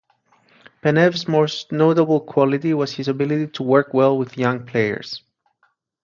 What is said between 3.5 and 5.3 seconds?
to work well with young players.